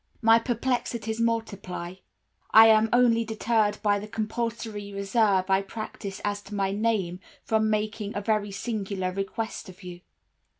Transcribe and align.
My 0.23 0.39
perplexities 0.39 1.21
multiply. 1.21 1.97
I 2.49 2.65
am 2.69 2.89
only 2.91 3.23
deterred 3.23 3.77
by 3.83 3.99
the 3.99 4.07
compulsory 4.07 4.91
reserve 4.91 5.47
I 5.47 5.61
practice 5.61 6.19
as 6.25 6.41
to 6.45 6.55
my 6.55 6.71
name 6.71 7.19
from 7.43 7.69
making 7.69 8.15
a 8.17 8.21
very 8.21 8.49
singular 8.49 9.11
request 9.11 9.69
of 9.69 9.83
you. 9.83 10.01